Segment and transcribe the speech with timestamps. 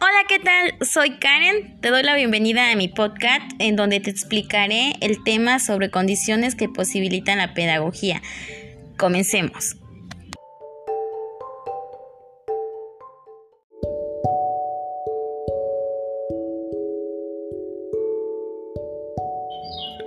[0.00, 0.74] Hola, ¿qué tal?
[0.86, 1.80] Soy Karen.
[1.80, 6.54] Te doy la bienvenida a mi podcast en donde te explicaré el tema sobre condiciones
[6.54, 8.22] que posibilitan la pedagogía.
[8.96, 9.74] Comencemos.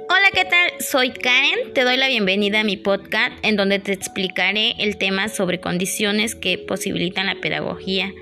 [0.08, 0.72] Hola, ¿qué tal?
[0.80, 1.74] Soy Karen.
[1.74, 6.36] Te doy la bienvenida a mi podcast en donde te explicaré el tema sobre condiciones
[6.36, 8.14] que posibilitan la pedagogía.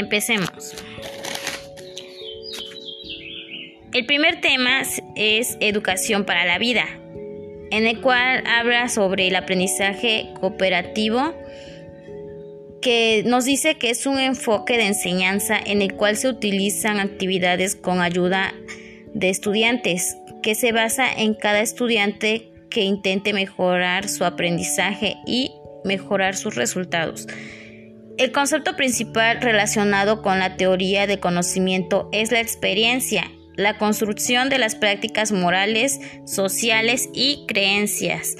[0.00, 0.74] Empecemos.
[3.92, 4.80] El primer tema
[5.14, 6.86] es educación para la vida,
[7.70, 11.34] en el cual habla sobre el aprendizaje cooperativo
[12.80, 17.76] que nos dice que es un enfoque de enseñanza en el cual se utilizan actividades
[17.76, 18.54] con ayuda
[19.12, 25.50] de estudiantes que se basa en cada estudiante que intente mejorar su aprendizaje y
[25.84, 27.26] mejorar sus resultados.
[28.20, 33.24] El concepto principal relacionado con la teoría de conocimiento es la experiencia,
[33.56, 38.36] la construcción de las prácticas morales, sociales y creencias.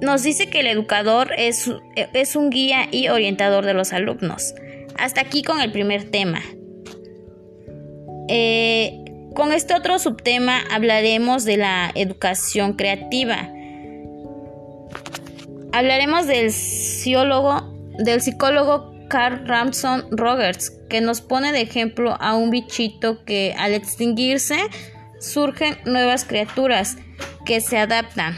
[0.00, 4.52] Nos dice que el educador es, es un guía y orientador de los alumnos.
[4.98, 6.42] Hasta aquí con el primer tema.
[8.28, 8.98] Eh,
[9.36, 13.48] con este otro subtema hablaremos de la educación creativa.
[15.72, 17.62] Hablaremos del psicólogo,
[19.08, 24.58] Carl Ramson Rogers, que nos pone de ejemplo a un bichito que al extinguirse
[25.18, 26.98] surgen nuevas criaturas
[27.46, 28.36] que se adaptan,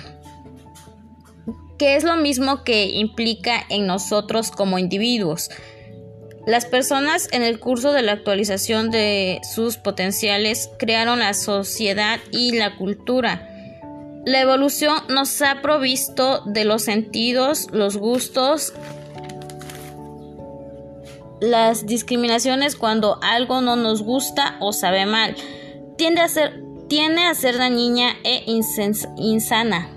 [1.77, 5.51] que es lo mismo que implica en nosotros como individuos.
[6.47, 12.53] Las personas en el curso de la actualización de sus potenciales crearon la sociedad y
[12.53, 13.54] la cultura.
[14.27, 18.73] La evolución nos ha provisto de los sentidos, los gustos,
[21.41, 25.37] las discriminaciones cuando algo no nos gusta o sabe mal.
[25.97, 29.91] Tiende a ser, tiende a dañina e insana.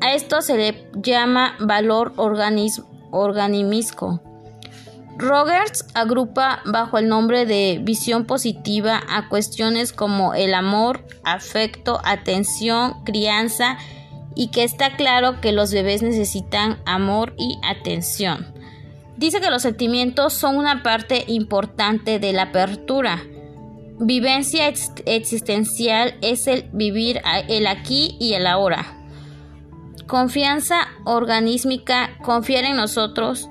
[0.00, 4.20] A esto se le llama valor organimisco.
[5.20, 13.04] Rogers agrupa bajo el nombre de visión positiva a cuestiones como el amor, afecto, atención,
[13.04, 13.76] crianza
[14.34, 18.46] y que está claro que los bebés necesitan amor y atención.
[19.18, 23.22] Dice que los sentimientos son una parte importante de la apertura.
[23.98, 24.72] Vivencia
[25.04, 28.86] existencial es el vivir el aquí y el ahora.
[30.06, 33.50] Confianza organísmica, confiar en nosotros,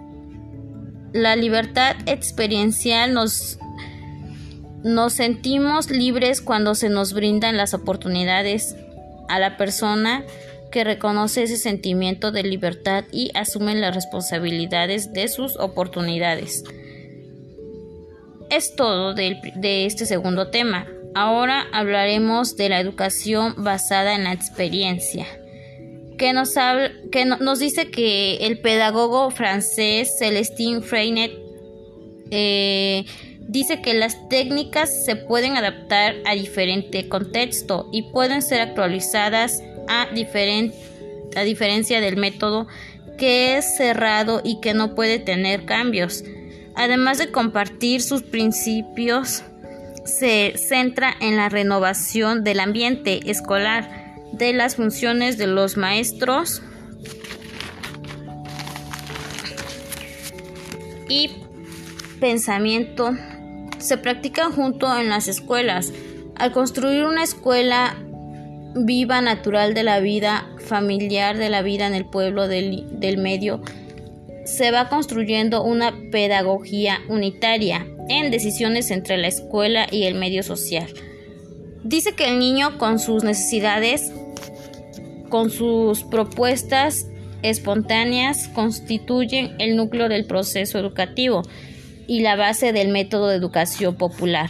[1.14, 3.58] la libertad experiencial nos,
[4.84, 8.76] nos sentimos libres cuando se nos brindan las oportunidades
[9.28, 10.24] a la persona
[10.72, 16.64] que reconoce ese sentimiento de libertad y asume las responsabilidades de sus oportunidades.
[18.52, 20.88] Es todo de, de este segundo tema.
[21.16, 25.26] Ahora hablaremos de la educación basada en la experiencia
[26.20, 26.54] que nos,
[27.12, 31.32] que nos dice que el pedagogo francés Celestin Freinet
[32.30, 33.06] eh,
[33.40, 40.10] dice que las técnicas se pueden adaptar a diferente contexto y pueden ser actualizadas a,
[41.36, 42.68] a diferencia del método
[43.18, 46.24] que es cerrado y que no puede tener cambios.
[46.76, 49.44] Además de compartir sus principios,
[50.06, 53.99] se centra en la renovación del ambiente escolar
[54.34, 56.62] de las funciones de los maestros
[61.10, 61.32] y
[62.20, 63.12] pensamiento
[63.80, 65.92] se practican junto en las escuelas.
[66.36, 67.98] Al construir una escuela
[68.76, 73.62] viva, natural de la vida, familiar de la vida en el pueblo del, del medio,
[74.46, 80.88] se va construyendo una pedagogía unitaria en decisiones entre la escuela y el medio social.
[81.84, 84.12] Dice que el niño con sus necesidades,
[85.30, 87.08] con sus propuestas
[87.42, 91.44] espontáneas, constituyen el núcleo del proceso educativo
[92.08, 94.50] y la base del método de educación popular.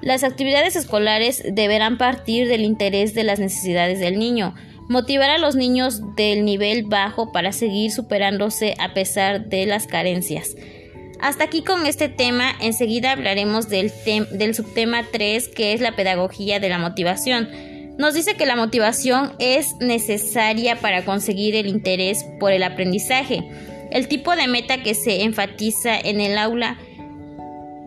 [0.00, 4.54] Las actividades escolares deberán partir del interés de las necesidades del niño,
[4.88, 10.56] motivar a los niños del nivel bajo para seguir superándose a pesar de las carencias.
[11.20, 13.90] Hasta aquí con este tema, enseguida hablaremos del,
[14.54, 17.48] subtema 3 que es la pedagogía de la motivación.
[18.00, 23.46] Nos dice que la motivación es necesaria para conseguir el interés por el aprendizaje,
[23.90, 26.78] el tipo de meta que se enfatiza en el aula,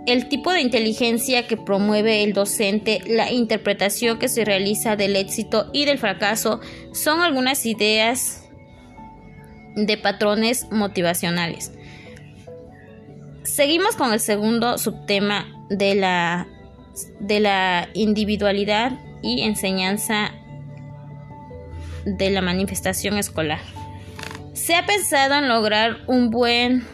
[0.06, 5.72] el tipo de inteligencia que promueve el docente, la interpretación que se realiza del éxito
[5.74, 6.62] y del fracaso
[6.92, 8.48] son algunas ideas
[9.76, 11.72] de patrones motivacionales.
[13.42, 16.48] Seguimos con el segundo subtema de la,
[17.20, 18.92] de la individualidad
[19.24, 20.32] y enseñanza
[22.06, 23.60] de la manifestación escolar.
[24.54, 26.86] Se ha pensado en lograr un buen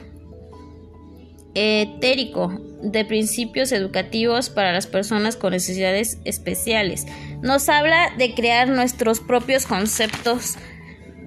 [1.55, 7.05] etérico de principios educativos para las personas con necesidades especiales.
[7.41, 10.57] Nos habla de crear nuestros propios conceptos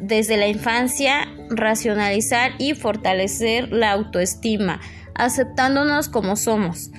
[0.00, 4.81] desde la infancia, racionalizar y fortalecer la autoestima,
[5.14, 6.90] aceptándonos como somos.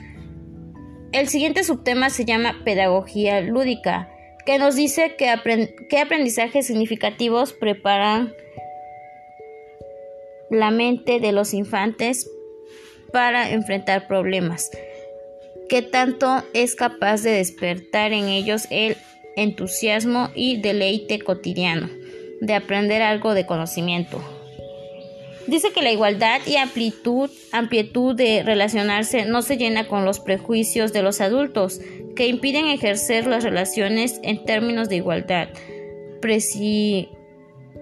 [1.14, 4.10] El siguiente subtema se llama pedagogía lúdica,
[4.48, 5.32] que nos dice que
[5.88, 8.34] qué aprendizajes significativos preparan
[10.50, 12.28] la mente de los infantes
[13.12, 14.72] para enfrentar problemas,
[15.70, 18.98] qué tanto es capaz de despertar en ellos el
[19.36, 21.90] entusiasmo y deleite cotidiano
[22.42, 24.20] de aprender algo de conocimiento.
[25.48, 30.94] Dice que la igualdad y amplitud, amplitud de relacionarse no se llena con los prejuicios
[30.94, 31.82] de los adultos,
[32.16, 35.50] que impiden ejercer las relaciones en términos de igualdad,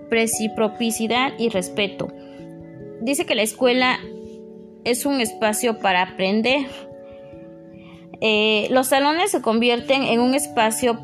[0.10, 2.08] preciprocidad y respeto.
[3.02, 4.00] Dice que la escuela
[4.84, 6.66] es un espacio para aprender.
[8.22, 11.00] Eh, los salones se convierten en un espacio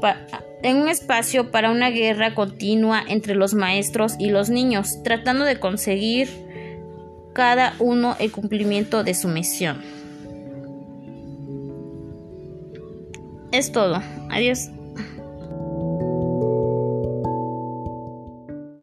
[0.64, 5.60] en un espacio para una guerra continua entre los maestros y los niños, tratando de
[5.60, 6.47] conseguir
[7.38, 9.80] cada uno el cumplimiento de su misión.
[13.52, 14.02] Es todo.
[14.32, 14.72] Adiós.